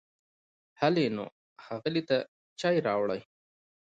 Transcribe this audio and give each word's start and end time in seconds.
هلی 0.79 1.05
نو، 1.15 1.25
ښاغلي 1.63 2.03
ته 2.09 2.17
چای 2.59 2.77
راوړئ! 2.87 3.21